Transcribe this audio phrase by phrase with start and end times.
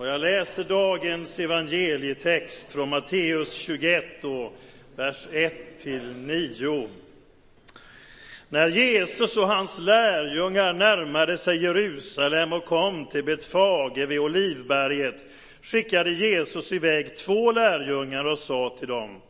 [0.00, 4.52] Och jag läser dagens evangelietext från Matteus 21, då,
[4.96, 6.88] vers 1-9.
[8.48, 15.24] När Jesus och hans lärjungar närmade sig Jerusalem och kom till Betfage vid Olivberget
[15.62, 19.20] skickade Jesus iväg två lärjungar och sa till dem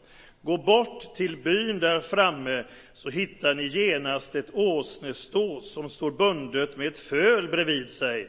[0.43, 6.77] Gå bort till byn där framme så hittar ni genast ett åsnestå som står bundet
[6.77, 8.29] med ett föl bredvid sig.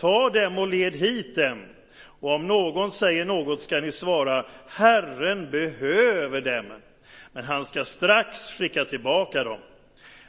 [0.00, 1.58] Ta dem och led hit dem.
[2.20, 6.66] Och om någon säger något ska ni svara Herren behöver dem.
[7.32, 9.58] Men han ska strax skicka tillbaka dem.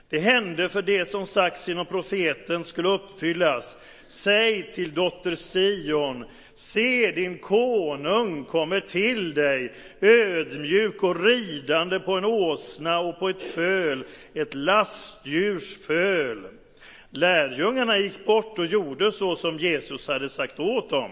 [0.10, 3.78] Det hände för det som sagts inom profeten skulle uppfyllas.
[4.08, 6.26] Säg till dotter Sion,
[6.56, 13.42] se din konung kommer till dig, ödmjuk och ridande på en åsna och på ett
[13.42, 16.48] föl, ett lastdjurs föl.
[17.14, 21.12] Lärjungarna gick bort och gjorde så som Jesus hade sagt åt dem.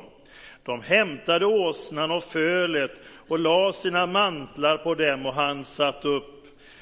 [0.64, 2.92] De hämtade åsnan och fölet
[3.28, 6.39] och la sina mantlar på dem och han satt upp.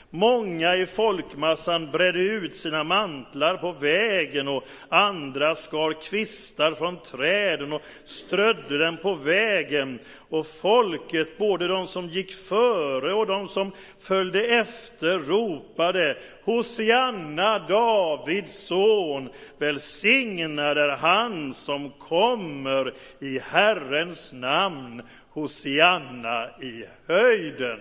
[0.09, 7.73] Många i folkmassan bredde ut sina mantlar på vägen och andra skar kvistar från träden
[7.73, 9.99] och strödde dem på vägen.
[10.29, 18.67] Och folket, både de som gick före och de som följde efter, ropade Hosianna, Davids
[18.67, 27.79] son, välsignad är han som kommer i Herrens namn, Hosianna i höjden.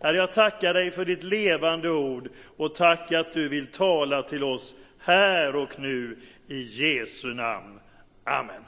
[0.00, 4.44] Herre, jag tackar dig för ditt levande ord och tack att du vill tala till
[4.44, 7.80] oss här och nu i Jesu namn.
[8.24, 8.62] Amen.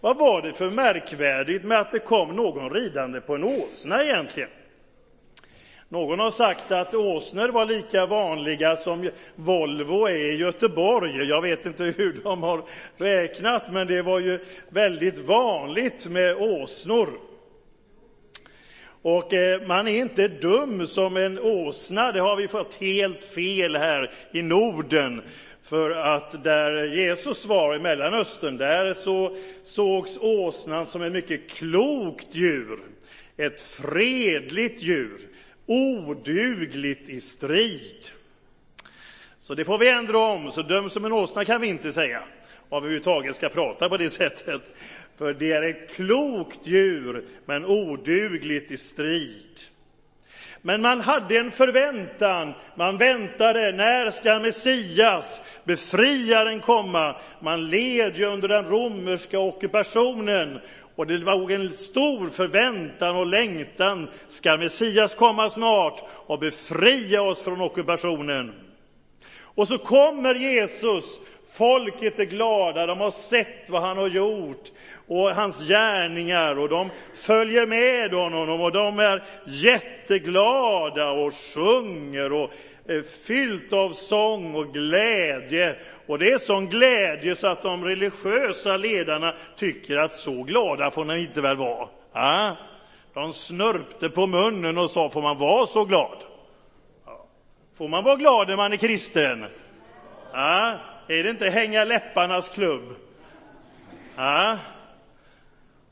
[0.00, 4.48] Vad var det för märkvärdigt med att det kom någon ridande på en åsna egentligen?
[5.88, 11.28] Någon har sagt att åsnor var lika vanliga som Volvo är i Göteborg.
[11.28, 12.62] Jag vet inte hur de har
[12.96, 17.29] räknat, men det var ju väldigt vanligt med åsnor.
[19.02, 23.76] Och eh, man är inte dum som en åsna, det har vi fått helt fel
[23.76, 25.22] här i Norden.
[25.62, 32.34] För att där Jesus var i Mellanöstern, där så sågs åsnan som ett mycket klokt
[32.34, 32.78] djur.
[33.36, 35.20] Ett fredligt djur,
[35.66, 38.08] odugligt i strid.
[39.38, 42.22] Så det får vi ändra om, så döm som en åsna kan vi inte säga.
[42.68, 44.62] Om vi överhuvudtaget ska prata på det sättet.
[45.20, 49.60] För det är ett klokt djur, men odugligt i strid.
[50.62, 52.52] Men man hade en förväntan.
[52.74, 57.16] Man väntade, när ska Messias, befriaren, komma?
[57.40, 60.60] Man led ju under den romerska ockupationen
[60.96, 64.08] och det var en stor förväntan och längtan.
[64.28, 68.52] Ska Messias komma snart och befria oss från ockupationen?
[69.54, 71.04] Och så kommer Jesus.
[71.50, 74.70] Folket är glada, de har sett vad han har gjort
[75.08, 82.50] och hans gärningar och de följer med honom och de är jätteglada och sjunger och
[82.86, 85.76] är fyllt av sång och glädje.
[86.06, 91.04] Och det är sån glädje så att de religiösa ledarna tycker att så glada får
[91.04, 91.88] ni inte väl vara.
[93.14, 96.16] De snörpte på munnen och sa, får man vara så glad?
[97.78, 99.46] Får man vara glad när man är kristen?
[100.32, 100.78] Ja?
[101.10, 102.94] Är det inte hänga läpparnas klubb?
[104.16, 104.58] Ja?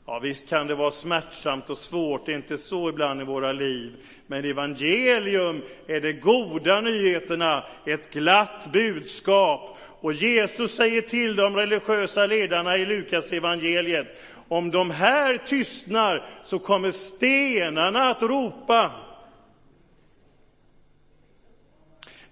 [0.05, 3.51] Ja, visst kan det vara smärtsamt och svårt, det är inte så ibland i våra
[3.51, 3.95] liv.
[4.27, 9.77] Men evangelium är de goda nyheterna, ett glatt budskap.
[10.01, 14.07] Och Jesus säger till de religiösa ledarna i Lukas evangeliet,
[14.47, 18.91] om de här tystnar så kommer stenarna att ropa.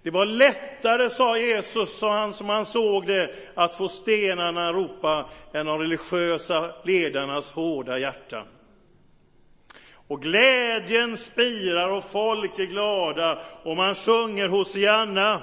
[0.07, 4.75] Det var lättare, sa Jesus, sa han, som han såg det, att få stenarna att
[4.75, 8.45] ropa än de religiösa ledarnas hårda hjärtan.
[10.07, 15.41] Och glädjen spirar och folk är glada och man sjunger Hosianna.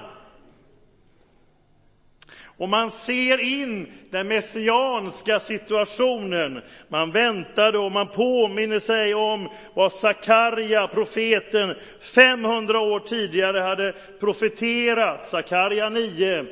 [2.57, 6.61] Och man ser in den messianska situationen.
[6.87, 15.25] Man väntade och man påminner sig om vad Sakarja, profeten, 500 år tidigare hade profeterat.
[15.25, 16.45] Sakarja 9.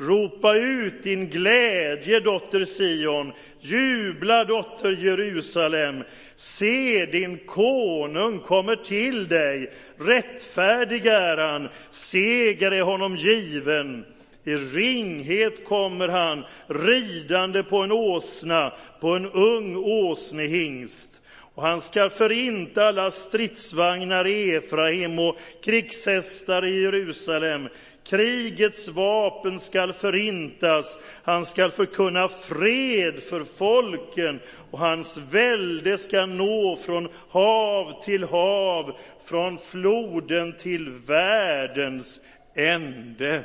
[0.00, 3.32] Ropa ut din glädje, dotter Sion.
[3.60, 6.04] Jubla, dotter Jerusalem.
[6.36, 9.72] Se, din konung kommer till dig.
[9.98, 14.04] Rättfärdig är han, seger är honom given.
[14.48, 21.20] I ringhet kommer han, ridande på en åsna, på en ung åsnehingst.
[21.54, 27.68] Och han ska förinta alla stridsvagnar i Efraim och krigshästar i Jerusalem.
[28.08, 34.40] Krigets vapen skall förintas, han skall förkunna fred för folken
[34.70, 42.20] och hans välde skall nå från hav till hav, från floden till världens
[42.54, 43.44] ände.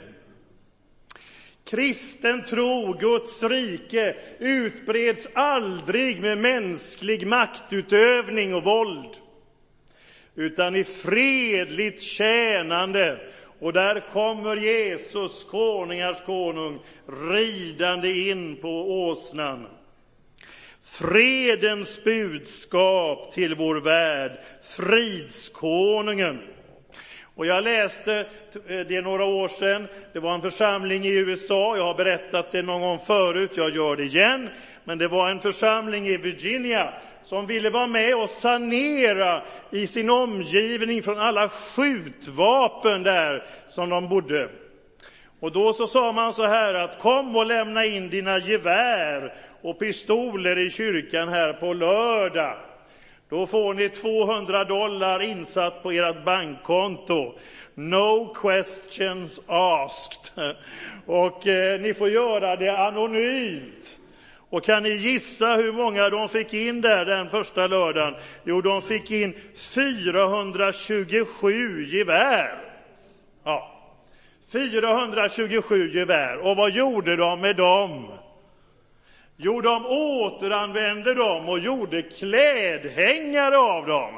[1.66, 9.16] Kristen tro, Guds rike, utbreds aldrig med mänsklig maktutövning och våld,
[10.36, 13.20] utan i fredligt tjänande.
[13.60, 16.80] Och där kommer Jesus, konungars konung,
[17.32, 18.70] ridande in på
[19.08, 19.68] åsnan.
[20.84, 24.40] Fredens budskap till vår värld,
[24.78, 26.53] fridskonungen.
[27.36, 31.78] Och jag läste, eh, det är några år sedan, det var en församling i USA,
[31.78, 34.50] jag har berättat det någon gång förut, jag gör det igen,
[34.84, 36.94] men det var en församling i Virginia
[37.24, 39.42] som ville vara med och sanera
[39.72, 44.50] i sin omgivning från alla skjutvapen där som de bodde.
[45.40, 49.80] Och då så sa man så här att kom och lämna in dina gevär och
[49.80, 52.58] pistoler i kyrkan här på lördag.
[53.34, 57.34] Då får ni 200 dollar insatt på ert bankkonto.
[57.76, 60.46] No questions asked.
[61.06, 64.00] Och eh, ni får göra det anonymt.
[64.50, 68.16] Och kan ni gissa hur många de fick in där den första lördagen?
[68.44, 72.64] Jo, de fick in 427 gevär.
[73.44, 73.72] Ja,
[74.52, 76.38] 427 gevär.
[76.38, 78.08] Och vad gjorde de med dem?
[79.38, 84.14] Jo, de återanvände dem och gjorde klädhängare av dem.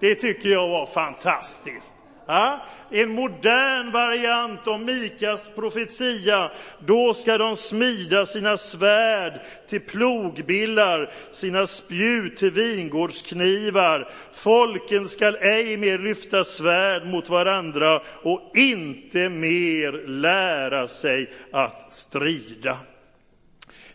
[0.00, 1.96] Det tycker jag var fantastiskt.
[2.26, 2.60] Ja?
[2.90, 6.50] En modern variant av Mikas profetia.
[6.86, 14.08] Då ska de smida sina svärd till plogbillar, sina spjut till vingårdsknivar.
[14.32, 22.78] Folken skall ej mer lyfta svärd mot varandra och inte mer lära sig att strida.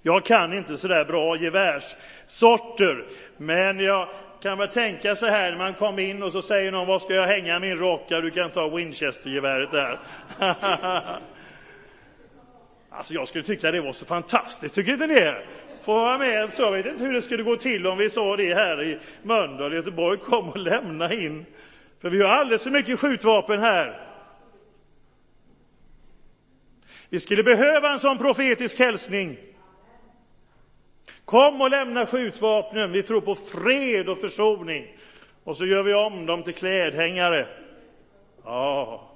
[0.05, 3.05] Jag kan inte så där bra gevärssorter,
[3.38, 4.07] men jag
[4.41, 7.13] kan väl tänka så här när man kommer in och så säger någon, var ska
[7.13, 8.05] jag hänga min rock?
[8.07, 10.00] Ja, du kan ta Winchester-geväret där.
[12.89, 15.33] alltså jag skulle tycka det var så fantastiskt, tycker inte ni?
[15.83, 18.38] Få vara med så, jag vet inte hur det skulle gå till om vi sa
[18.38, 21.45] det här i Mölndal, Göteborg, kom och lämna in.
[22.01, 24.07] För vi har alldeles för mycket skjutvapen här.
[27.09, 29.38] Vi skulle behöva en sån profetisk hälsning.
[31.25, 34.87] Kom och lämna skjutvapnen, vi tror på fred och försoning.
[35.43, 37.47] Och så gör vi om dem till klädhängare.
[38.43, 39.09] Ja.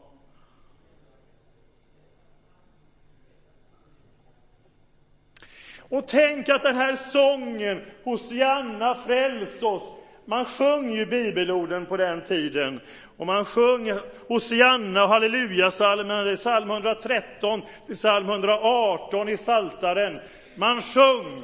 [5.90, 9.84] Och tänk att den här sången, Hosianna fräls oss,
[10.26, 12.80] man sjöng ju bibelorden på den tiden.
[13.18, 13.92] Och man sjöng
[14.28, 20.20] Hosianna och hallelujasalmen, det är psalm 113 till psalm 118 i Saltaren.
[20.56, 21.44] Man sjöng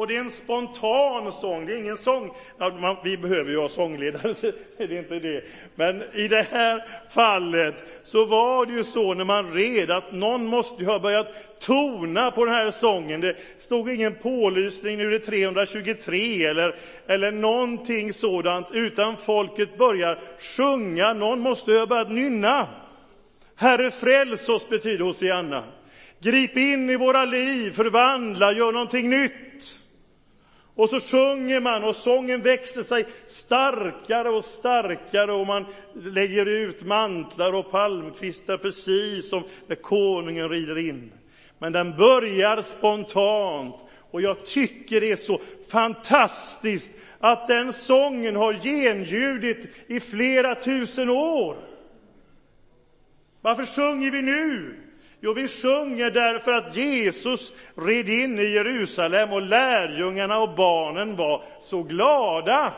[0.00, 2.30] och det är en spontan sång, det är ingen sång.
[2.58, 5.44] Ja, man, vi behöver ju ha sångledare, så det är inte det.
[5.74, 7.74] Men i det här fallet
[8.04, 11.26] så var det ju så när man red att någon måste ju ha börjat
[11.58, 13.20] tona på den här sången.
[13.20, 16.76] Det stod ingen pålysning, nu är det 323 eller,
[17.06, 20.18] eller någonting sådant, utan folket börjar
[20.56, 21.12] sjunga.
[21.12, 22.68] Någon måste ju ha börjat nynna.
[23.56, 25.64] Herre, fräls oss, betyder Hosianna.
[26.20, 29.79] Grip in i våra liv, förvandla, gör någonting nytt.
[30.80, 36.82] Och så sjunger man och sången växer sig starkare och starkare och man lägger ut
[36.82, 41.12] mantlar och palmkvistar precis som när konungen rider in.
[41.58, 43.74] Men den börjar spontant
[44.10, 51.10] och jag tycker det är så fantastiskt att den sången har genljudit i flera tusen
[51.10, 51.56] år.
[53.40, 54.76] Varför sjunger vi nu?
[55.22, 61.42] Jo, vi sjunger därför att Jesus red in i Jerusalem och lärjungarna och barnen var
[61.60, 62.72] så glada.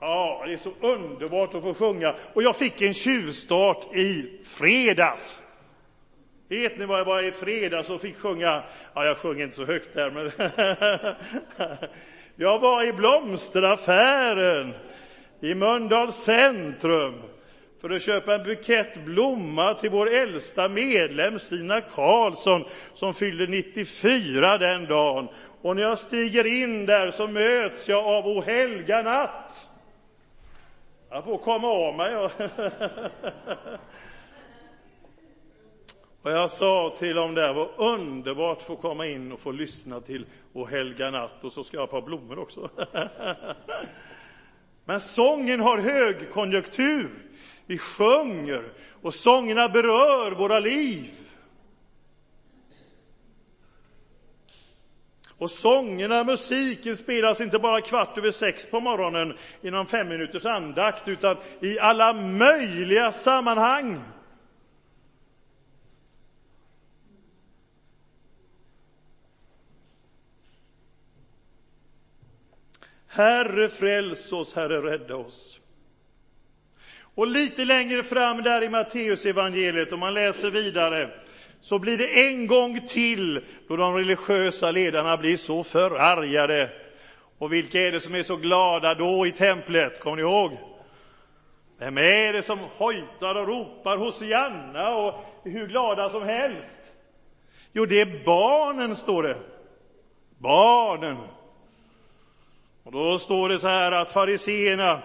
[0.00, 2.14] Ja, det är så underbart att få sjunga.
[2.34, 5.42] Och jag fick en tjuvstart i fredags.
[6.48, 8.62] Vet ni vad jag var i fredags och fick sjunga?
[8.94, 10.30] Ja, jag sjöng inte så högt där, men
[12.36, 14.74] jag var i blomsteraffären
[15.40, 17.22] i Mölndals centrum
[17.80, 22.64] för att köpa en bukett blomma till vår äldsta medlem Stina Karlsson
[22.94, 25.28] som fyllde 94 den dagen.
[25.62, 29.70] Och när jag stiger in där så möts jag av O helga natt.
[31.10, 32.16] Jag får komma av mig.
[36.22, 40.00] Och jag sa till dem där, vad underbart att få komma in och få lyssna
[40.00, 42.70] till O helga natt och så ska jag ha ett par blommor också.
[44.84, 47.25] Men sången har högkonjunktur.
[47.66, 51.10] Vi sjunger och sångerna berör våra liv.
[55.38, 60.46] Och sångerna, musiken spelas inte bara kvart över sex på morgonen i någon fem minuters
[60.46, 64.00] andakt, utan i alla möjliga sammanhang.
[73.06, 75.60] Herre, fräls oss, Herre, rädda oss.
[77.16, 81.10] Och lite längre fram där i Matteusevangeliet, om man läser vidare,
[81.60, 86.70] så blir det en gång till då de religiösa ledarna blir så förargade.
[87.38, 90.00] Och vilka är det som är så glada då i templet?
[90.00, 90.58] Kommer ni ihåg?
[91.78, 96.80] Vem är det som hojtar och ropar Hosianna och är hur glada som helst?
[97.72, 99.36] Jo, det är barnen, står det.
[100.38, 101.16] Barnen.
[102.84, 105.02] Och då står det så här att fariseerna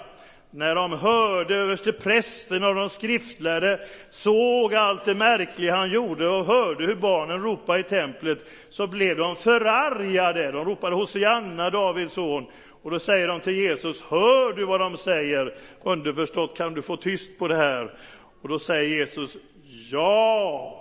[0.51, 3.79] när de hörde översteprästen och de skriftlärde,
[4.09, 8.39] såg allt det märkliga han gjorde och hörde hur barnen ropade i templet,
[8.69, 10.51] så blev de förargade.
[10.51, 12.45] De ropade Hosianna, Davids son.
[12.83, 15.55] Och då säger de till Jesus, hör du vad de säger?
[15.83, 17.93] Underförstått, kan du få tyst på det här?
[18.41, 19.35] Och då säger Jesus,
[19.91, 20.77] ja.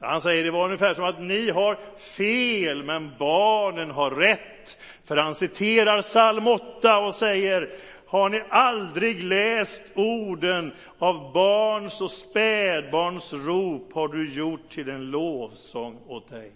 [0.00, 1.78] Han säger det var ungefär som att ni har
[2.16, 4.78] fel, men barnen har rätt.
[5.04, 7.70] För han citerar psalm 8 och säger,
[8.12, 15.10] har ni aldrig läst orden av barns och spädbarns rop har du gjort till en
[15.10, 16.52] lovsång åt dig.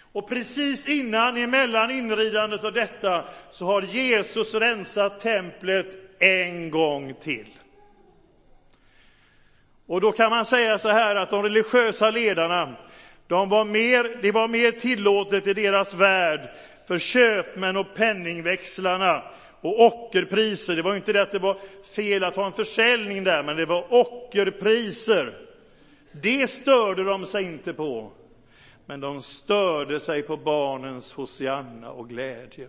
[0.00, 7.48] Och precis innan, emellan inridandet av detta, så har Jesus rensat templet en gång till.
[9.86, 12.76] Och då kan man säga så här att de religiösa ledarna,
[13.26, 16.50] de var mer, det var mer tillåtet i deras värld
[16.86, 19.22] för köpmän och penningväxlarna
[19.60, 20.76] och ockerpriser.
[20.76, 21.58] Det var inte det att det var
[21.96, 25.38] fel att ha en försäljning där, men det var ockerpriser.
[26.12, 28.12] Det störde de sig inte på,
[28.86, 32.68] men de störde sig på barnens hosianna och glädje.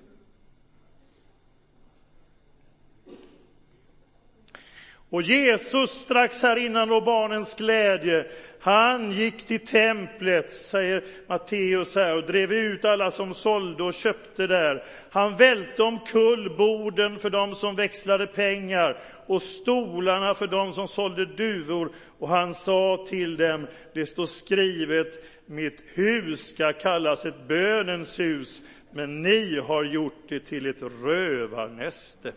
[5.09, 8.25] Och Jesus, strax här innan då barnens glädje,
[8.67, 14.47] han gick till templet, säger Matteus här, och drev ut alla som sålde och köpte
[14.47, 14.83] där.
[15.09, 18.97] Han välte omkull borden för dem som växlade pengar
[19.27, 21.91] och stolarna för dem som sålde duvor.
[22.19, 28.62] Och han sa till dem, det står skrivet, mitt hus ska kallas ett bönens hus,
[28.91, 32.31] men ni har gjort det till ett rövarnäste.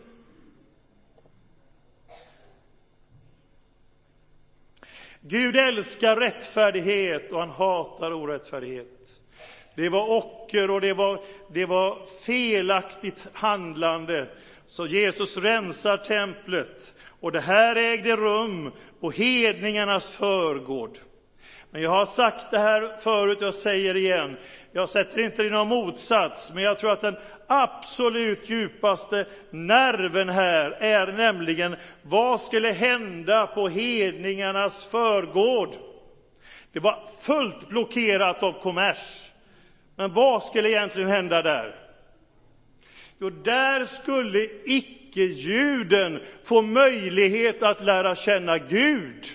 [5.23, 9.21] Gud älskar rättfärdighet och han hatar orättfärdighet.
[9.75, 11.19] Det var ocker och det var,
[11.53, 14.27] det var felaktigt handlande.
[14.67, 20.97] Så Jesus rensar templet och det här ägde rum på hedningarnas förgård.
[21.71, 24.37] Men jag har sagt det här förut, jag säger det igen.
[24.71, 30.71] Jag sätter inte i någon motsats, men jag tror att den absolut djupaste nerven här
[30.71, 35.69] är nämligen vad skulle hända på hedningarnas förgård?
[36.71, 39.31] Det var fullt blockerat av kommers.
[39.95, 41.75] Men vad skulle egentligen hända där?
[43.19, 49.25] Jo, där skulle icke-juden få möjlighet att lära känna Gud.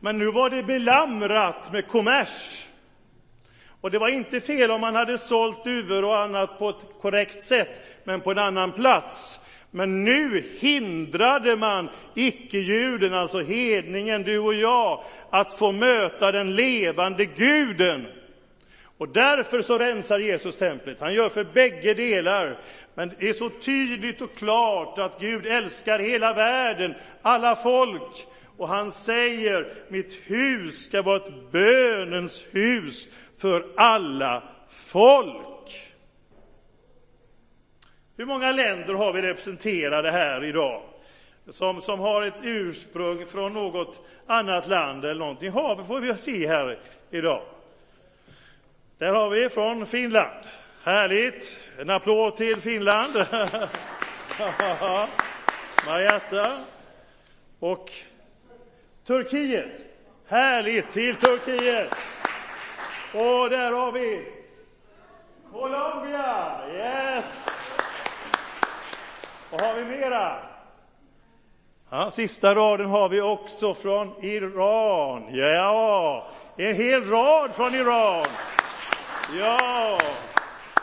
[0.00, 2.66] Men nu var det belamrat med kommers.
[3.80, 7.42] Och det var inte fel om man hade sålt duvor och annat på ett korrekt
[7.42, 9.40] sätt, men på en annan plats.
[9.70, 17.24] Men nu hindrade man icke-juden, alltså hedningen, du och jag, att få möta den levande
[17.24, 18.06] guden.
[18.98, 21.00] Och därför så rensar Jesus templet.
[21.00, 22.58] Han gör för bägge delar.
[22.94, 28.26] Men det är så tydligt och klart att Gud älskar hela världen, alla folk.
[28.56, 35.92] Och han säger, mitt hus ska vara ett bönens hus för alla folk.
[38.16, 40.82] Hur många länder har vi representerade här idag?
[41.48, 45.50] Som, som har ett ursprung från något annat land eller någonting.
[45.50, 46.78] Har vi, får vi se här
[47.10, 47.42] idag.
[48.98, 50.44] Där har vi från Finland.
[50.82, 51.70] Härligt!
[51.78, 53.14] En applåd till Finland.
[55.86, 56.64] Marietta.
[57.58, 57.90] Och
[59.06, 59.84] Turkiet.
[60.28, 60.90] Härligt!
[60.90, 61.94] Till Turkiet.
[63.12, 64.26] Och där har vi
[65.52, 66.60] Colombia.
[66.74, 67.48] Yes!
[69.50, 70.36] Vad har vi mera?
[71.90, 75.24] Ja, sista raden har vi också från Iran.
[75.34, 78.26] Ja, en hel rad från Iran.
[79.38, 79.98] Ja,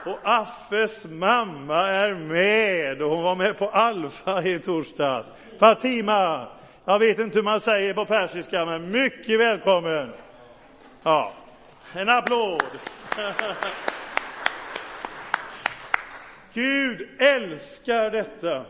[0.05, 5.33] och Affes mamma är med och hon var med på Alfa i torsdags.
[5.59, 6.47] Fatima,
[6.85, 10.13] jag vet inte hur man säger på persiska, men mycket välkommen.
[11.03, 11.33] Ja,
[11.93, 12.63] en applåd.
[16.53, 18.65] Gud älskar detta.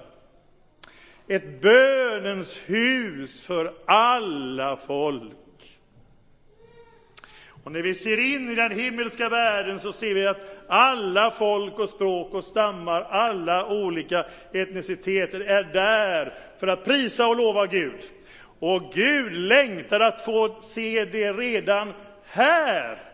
[1.28, 5.43] Ett bönens hus för alla folk.
[7.64, 11.80] Och när vi ser in i den himmelska världen så ser vi att alla folk
[11.80, 18.04] och språk och stammar, alla olika etniciteter är där för att prisa och lova Gud.
[18.60, 21.94] Och Gud längtar att få se det redan
[22.24, 23.14] här.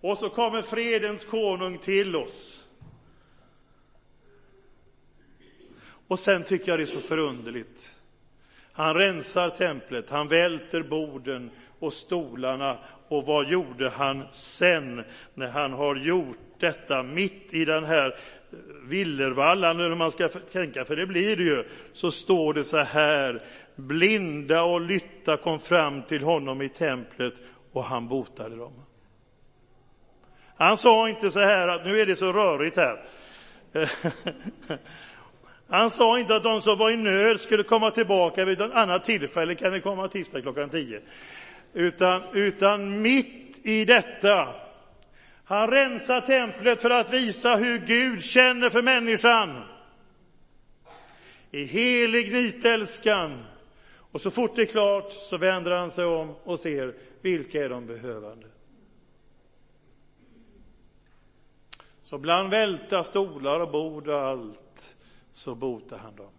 [0.00, 2.64] Och så kommer fredens konung till oss.
[6.08, 7.96] Och sen tycker jag det är så förunderligt.
[8.72, 12.78] Han rensar templet, han välter borden och stolarna.
[13.08, 15.04] Och vad gjorde han sen
[15.34, 20.84] när han har gjort detta mitt i den här eh, villervallan, eller man ska tänka,
[20.84, 23.42] för det blir det ju, så står det så här,
[23.76, 27.34] blinda och lytta kom fram till honom i templet
[27.72, 28.72] och han botade dem.
[30.56, 33.04] Han sa inte så här att nu är det så rörigt här.
[35.68, 39.04] Han sa inte att de som var i nöd skulle komma tillbaka vid ett annat
[39.04, 41.00] tillfälle, kan ni komma tisdag klockan tio.
[41.76, 44.54] Utan, utan mitt i detta,
[45.44, 49.62] han rensar templet för att visa hur Gud känner för människan.
[51.50, 53.44] I helig nitälskan.
[54.12, 57.68] Och så fort det är klart så vänder han sig om och ser vilka är
[57.68, 58.46] de behövande.
[62.02, 64.96] Så bland välta stolar och bord och allt
[65.32, 66.35] så botar han dem.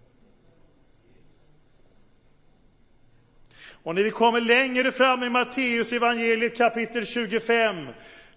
[3.88, 7.88] Och när vi kommer längre fram i Matteus evangeliet kapitel 25,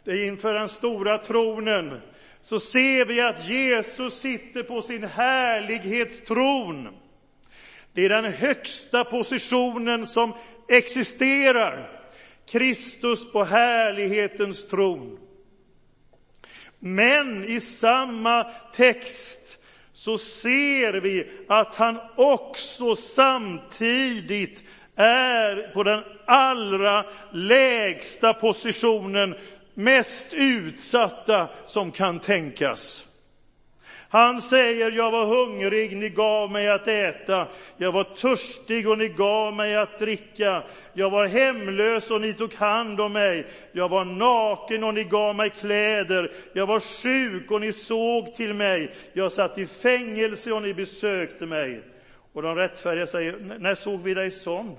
[0.04, 2.00] det är inför den stora tronen,
[2.42, 6.88] så ser vi att Jesus sitter på sin härlighetstron.
[7.92, 10.34] Det är den högsta positionen som
[10.68, 12.00] existerar.
[12.48, 15.18] Kristus på härlighetens tron.
[16.78, 19.60] Men i samma text
[19.92, 24.64] så ser vi att han också samtidigt
[24.96, 29.34] är på den allra lägsta positionen,
[29.74, 33.06] mest utsatta som kan tänkas.
[34.12, 37.48] Han säger, jag var hungrig, ni gav mig att äta.
[37.76, 40.62] Jag var törstig och ni gav mig att dricka.
[40.92, 43.46] Jag var hemlös och ni tog hand om mig.
[43.72, 46.32] Jag var naken och ni gav mig kläder.
[46.52, 48.90] Jag var sjuk och ni såg till mig.
[49.12, 51.82] Jag satt i fängelse och ni besökte mig.
[52.32, 54.78] Och de rättfärdiga säger, när såg vi dig sån?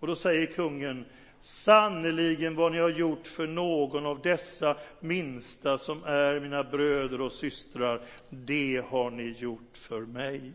[0.00, 1.04] Och då säger kungen,
[1.40, 7.32] sannerligen vad ni har gjort för någon av dessa minsta som är mina bröder och
[7.32, 10.52] systrar, det har ni gjort för mig.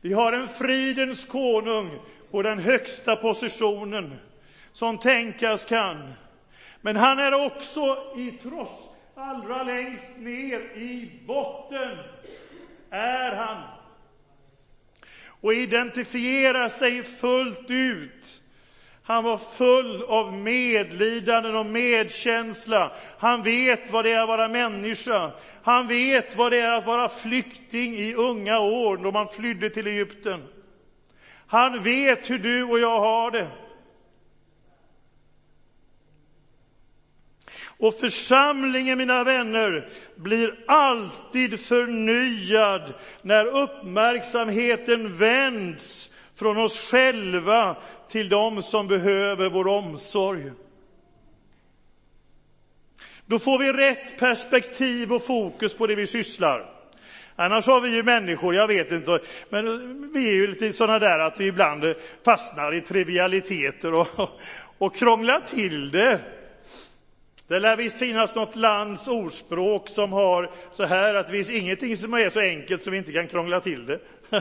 [0.00, 1.98] Vi har en fridens konung
[2.30, 4.14] på den högsta positionen
[4.72, 6.12] som tänkas kan.
[6.80, 11.98] Men han är också i tross, allra längst ner i botten
[12.90, 13.79] är han
[15.40, 18.40] och identifierar sig fullt ut.
[19.02, 22.92] Han var full av medlidanden och medkänsla.
[23.18, 25.32] Han vet vad det är att vara människa.
[25.62, 29.86] Han vet vad det är att vara flykting i unga år, då man flydde till
[29.86, 30.42] Egypten.
[31.46, 33.48] Han vet hur du och jag har det.
[37.80, 47.76] Och församlingen, mina vänner, blir alltid förnyad när uppmärksamheten vänds från oss själva
[48.08, 50.50] till dem som behöver vår omsorg.
[53.26, 56.74] Då får vi rätt perspektiv och fokus på det vi sysslar.
[57.36, 61.18] Annars har vi ju människor, jag vet inte, men vi är ju lite sådana där
[61.18, 64.30] att vi ibland fastnar i trivialiteter och,
[64.78, 66.20] och krånglar till det.
[67.50, 71.96] Det lär visst finnas något lands ordspråk som har så här att det finns ingenting
[71.96, 74.00] som är så enkelt som vi inte kan krångla till det.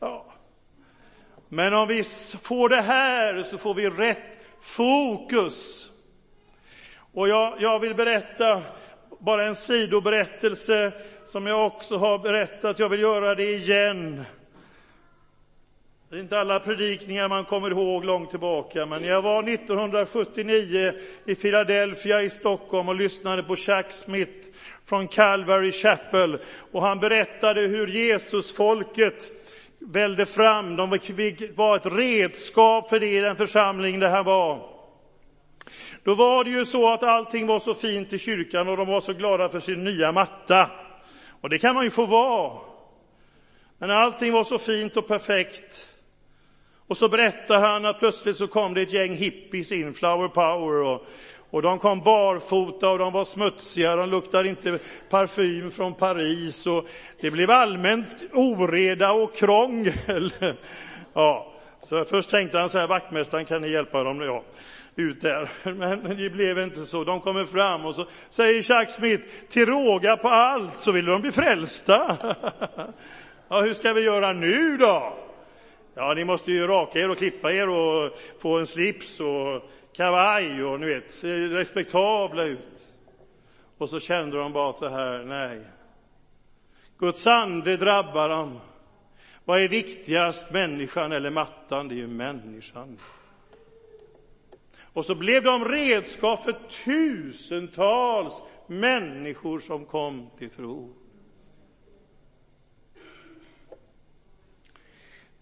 [0.00, 0.26] ja.
[1.48, 2.02] Men om vi
[2.42, 5.90] får det här så får vi rätt fokus.
[7.12, 8.62] Och jag, jag vill berätta
[9.18, 10.92] bara en sidoberättelse
[11.24, 12.78] som jag också har berättat.
[12.78, 14.24] Jag vill göra det igen.
[16.10, 20.92] Det är inte alla predikningar man kommer ihåg långt tillbaka, men jag var 1979
[21.24, 24.48] i Philadelphia i Stockholm och lyssnade på Chuck Smith
[24.84, 26.38] från Calvary Chapel
[26.72, 29.30] och han berättade hur Jesusfolket
[29.78, 30.90] välde fram, de
[31.54, 34.70] var ett redskap för det i den församling där han var.
[36.04, 39.00] Då var det ju så att allting var så fint i kyrkan och de var
[39.00, 40.70] så glada för sin nya matta.
[41.40, 42.60] Och det kan man ju få vara.
[43.78, 45.92] Men allting var så fint och perfekt.
[46.88, 50.82] Och så berättar han att plötsligt så kom det ett gäng hippies in, flower power,
[50.82, 51.06] och,
[51.50, 54.78] och de kom barfota och de var smutsiga, de luktade inte
[55.10, 56.86] parfym från Paris och
[57.20, 60.32] det blev allmänt oreda och krångel.
[61.14, 64.20] Ja, så först tänkte han så här, vaktmästaren kan ni hjälpa dem?
[64.20, 64.44] Ja,
[64.96, 65.50] ut där.
[65.72, 67.04] Men det blev inte så.
[67.04, 71.20] De kommer fram och så säger Chuck Smith, till råga på allt så vill de
[71.20, 72.16] bli frälsta.
[73.48, 75.25] Ja, hur ska vi göra nu då?
[75.98, 80.64] Ja, ni måste ju raka er och klippa er och få en slips och kavaj
[80.64, 82.88] och ni vet, se respektabla ut.
[83.78, 85.60] Och så kände de bara så här, nej.
[86.98, 88.60] Guds ande drabbar dem.
[89.44, 91.88] Vad är viktigast, människan eller mattan?
[91.88, 92.98] Det är ju människan.
[94.80, 100.94] Och så blev de redskap för tusentals människor som kom till tro.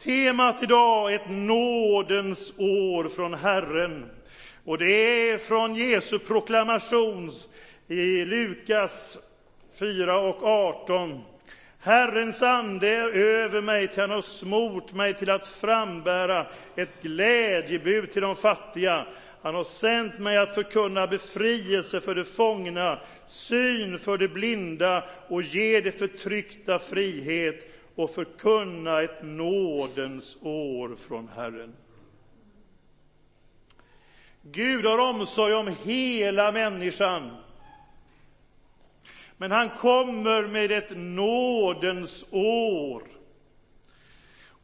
[0.05, 4.11] Temat idag är ett nådens år från Herren.
[4.64, 7.33] Och det är från Jesu proklamation
[7.88, 9.19] i Lukas
[9.79, 11.21] 4 och 18.
[11.81, 18.12] Herrens ande är över mig, till han har smort mig till att frambära ett glädjebud
[18.12, 19.07] till de fattiga.
[19.43, 25.43] Han har sänt mig att förkunna befrielse för de fångna, syn för de blinda och
[25.43, 31.74] ge de förtryckta frihet och förkunna ett nådens år från Herren.
[34.42, 37.37] Gud har omsorg om hela människan.
[39.37, 43.02] Men han kommer med ett nådens år.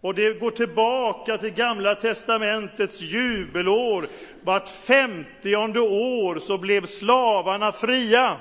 [0.01, 4.09] Och det går tillbaka till Gamla testamentets jubelår.
[4.43, 8.37] Vart femtionde år så blev slavarna fria.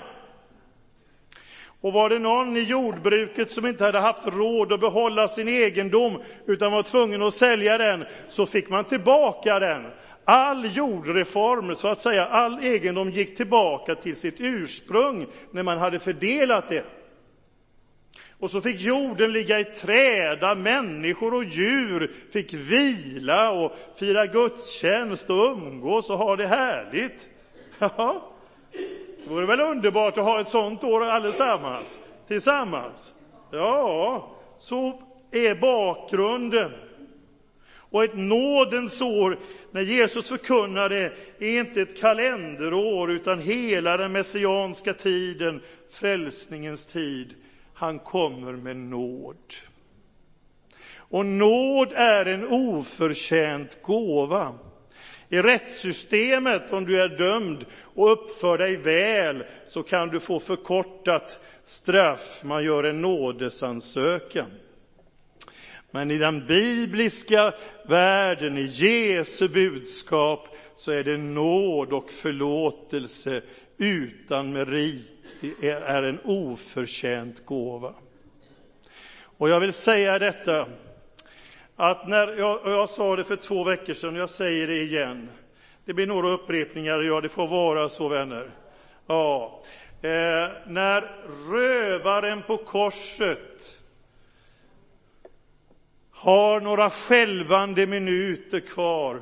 [1.82, 6.22] Och var det någon i jordbruket som inte hade haft råd att behålla sin egendom
[6.48, 9.86] utan var tvungen att sälja den, så fick man tillbaka den.
[10.26, 16.00] All jordreform, så att säga, all egendom gick tillbaka till sitt ursprung när man hade
[16.00, 16.86] fördelat det.
[18.39, 25.30] Och så fick jorden ligga i träda, människor och djur fick vila och fira gudstjänst
[25.30, 27.30] och umgås och ha det härligt.
[27.80, 28.32] Ja,
[29.30, 33.13] det vore väl underbart att ha ett sånt år allesammans, tillsammans.
[33.52, 36.72] Ja, så är bakgrunden.
[37.72, 39.39] Och ett nådens år,
[39.72, 45.62] när Jesus förkunnade, är inte ett kalenderår utan hela den messianska tiden,
[45.92, 47.36] frälsningens tid.
[47.74, 49.54] Han kommer med nåd.
[50.98, 54.54] Och nåd är en oförtjänt gåva.
[55.30, 61.39] I rättssystemet, om du är dömd och uppför dig väl, så kan du få förkortat
[61.63, 62.42] straff.
[62.44, 64.52] Man gör en nådesansökan.
[65.92, 67.54] Men i den bibliska
[67.88, 73.42] världen, i Jesu budskap, så är det nåd och förlåtelse
[73.78, 75.36] utan merit.
[75.60, 77.94] Det är en oförtjänt gåva.
[79.22, 80.68] Och jag vill säga detta
[81.80, 85.30] att när jag, jag sa det för två veckor sedan, och jag säger det igen.
[85.86, 88.52] Det blir några upprepningar, ja, det får vara så, vänner.
[89.08, 89.63] Ja,
[90.02, 91.02] eh, när
[91.52, 93.80] rövaren på korset
[96.12, 99.22] har några skälvande minuter kvar,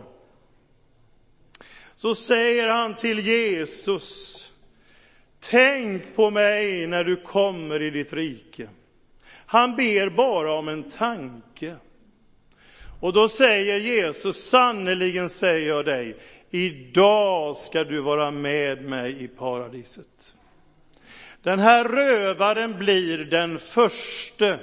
[1.96, 4.38] så säger han till Jesus,
[5.40, 8.70] tänk på mig när du kommer i ditt rike.
[9.46, 11.76] Han ber bara om en tanke.
[13.00, 16.18] Och då säger Jesus, sannerligen säger jag dig,
[16.52, 20.36] idag ska du vara med mig i paradiset.
[21.44, 24.60] Den här rövaren blir den förste.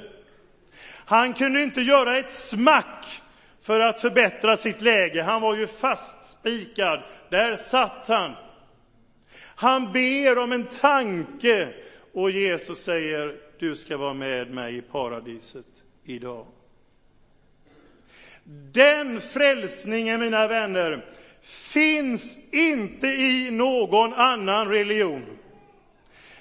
[0.85, 3.23] Han kunde inte göra ett smack
[3.61, 5.23] för att förbättra sitt läge.
[5.23, 7.03] Han var ju fastspikad.
[7.31, 8.35] Där satt han.
[9.38, 11.68] Han ber om en tanke
[12.12, 15.66] och Jesus säger, du ska vara med mig i paradiset
[16.05, 16.47] idag.
[18.72, 21.04] Den frälsningen, mina vänner,
[21.42, 25.38] finns inte i någon annan religion.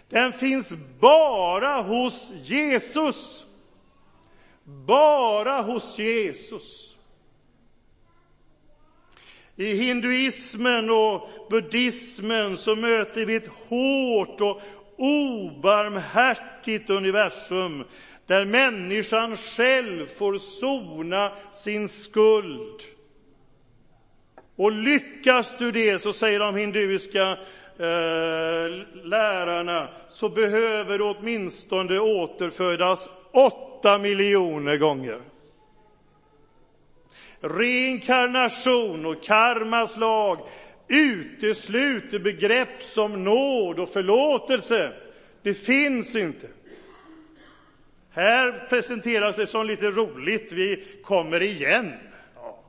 [0.10, 3.46] Den finns bara hos Jesus.
[4.64, 6.96] Bara hos Jesus.
[9.56, 14.62] I hinduismen och buddhismen så möter vi ett hårt och
[14.98, 17.84] obarmhärtigt universum
[18.28, 22.82] där människan själv får sona sin skuld
[24.56, 27.30] Och lyckas du det, så säger de hinduiska
[27.78, 35.22] eh, lärarna, så behöver du åtminstone återfödas åtta miljoner gånger.
[37.40, 40.40] Reinkarnation och karmas lag
[40.88, 44.94] utesluter begrepp som nåd och förlåtelse.
[45.44, 46.48] Det finns inte.
[48.16, 51.94] Här presenteras det som lite roligt, vi kommer igen.
[52.36, 52.64] Ja,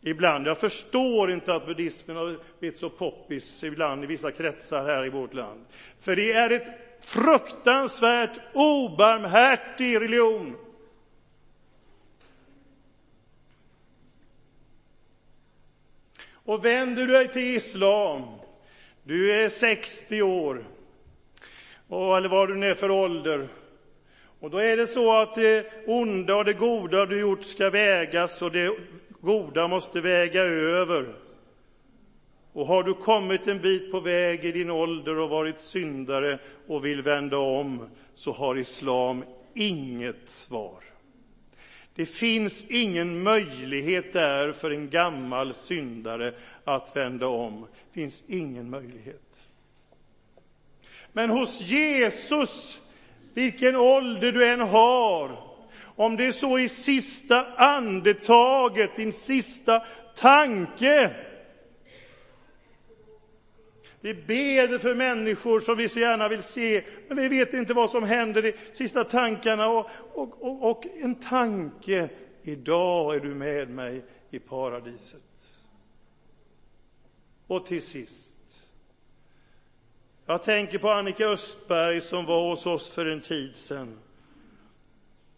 [0.00, 0.46] ibland.
[0.46, 5.08] Jag förstår inte att buddhismen har blivit så poppis ibland i vissa kretsar här i
[5.08, 5.64] vårt land.
[5.98, 6.68] För det är ett
[7.00, 10.56] fruktansvärt obarmhärtig religion.
[16.32, 18.22] Och vänder du dig till islam,
[19.02, 20.64] du är 60 år,
[21.90, 23.48] eller vad du nu är för ålder,
[24.40, 28.42] och då är det så att det onda och det goda du gjort ska vägas
[28.42, 28.76] och det
[29.20, 31.14] goda måste väga över.
[32.52, 36.84] Och har du kommit en bit på väg i din ålder och varit syndare och
[36.84, 39.24] vill vända om, så har islam
[39.54, 40.84] inget svar.
[41.94, 47.60] Det finns ingen möjlighet där för en gammal syndare att vända om.
[47.60, 49.48] Det finns ingen möjlighet.
[51.12, 52.80] Men hos Jesus,
[53.34, 55.50] vilken ålder du än har,
[55.96, 59.82] om det är så i sista andetaget, din sista
[60.14, 61.10] tanke,
[64.00, 67.90] vi ber för människor som vi så gärna vill se, men vi vet inte vad
[67.90, 69.68] som händer i sista tankarna.
[69.68, 72.08] Och, och, och, och en tanke,
[72.42, 75.56] idag är du med mig i paradiset.
[77.46, 78.29] Och till sist,
[80.30, 83.98] jag tänker på Annika Östberg som var hos oss för en tid sedan.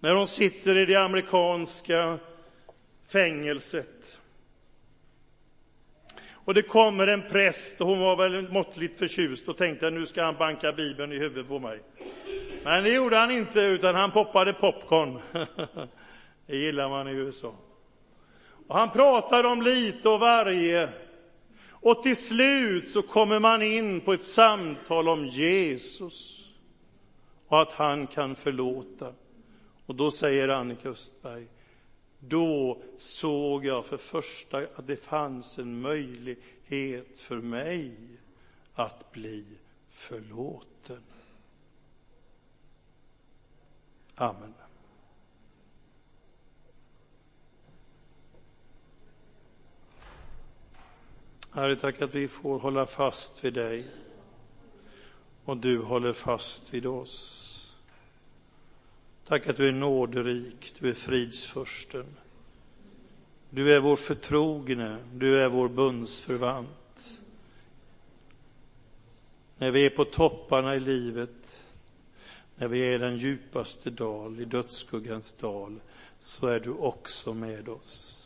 [0.00, 2.18] När hon sitter i det amerikanska
[3.06, 4.18] fängelset
[6.30, 10.22] och det kommer en präst och hon var väl måttligt förtjust och tänkte nu ska
[10.22, 11.80] han banka Bibeln i huvudet på mig.
[12.64, 15.20] Men det gjorde han inte, utan han poppade popcorn.
[16.46, 17.54] det gillar man i USA.
[18.68, 20.88] Och han pratade om lite och varje.
[21.82, 26.48] Och till slut så kommer man in på ett samtal om Jesus
[27.46, 29.14] och att han kan förlåta.
[29.86, 31.46] Och då säger Annika Östberg,
[32.18, 37.92] då såg jag för första att det fanns en möjlighet för mig
[38.74, 39.44] att bli
[39.90, 41.02] förlåten.
[44.14, 44.61] Amen.
[51.54, 53.84] Herre, tack att vi får hålla fast vid dig
[55.44, 57.48] och du håller fast vid oss.
[59.26, 62.06] Tack att du är nåderik, du är fridsförsten.
[63.50, 67.22] Du är vår förtrogne, du är vår bundsförvant.
[69.58, 71.64] När vi är på topparna i livet,
[72.56, 75.80] när vi är i den djupaste dal, i dödsskuggans dal,
[76.18, 78.21] så är du också med oss.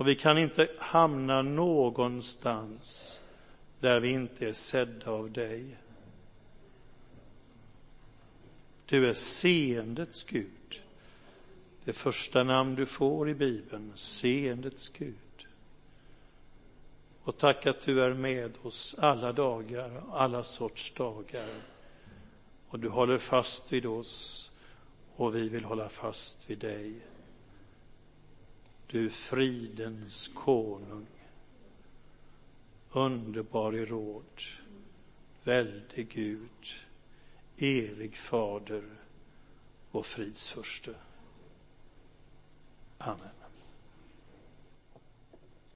[0.00, 3.20] Och vi kan inte hamna någonstans
[3.80, 5.76] där vi inte är sedda av dig.
[8.86, 10.82] Du är seendets Gud.
[11.84, 15.46] Det första namn du får i Bibeln, seendets Gud.
[17.22, 21.48] Och tack att du är med oss alla dagar, alla sorts dagar.
[22.68, 24.50] Och du håller fast vid oss
[25.16, 27.09] och vi vill hålla fast vid dig.
[28.90, 31.06] Du fridens konung,
[32.92, 34.42] underbar i råd,
[35.44, 36.66] väldig Gud,
[37.56, 38.84] evig fader
[39.90, 40.94] och fridsförste.
[42.98, 43.39] Amen.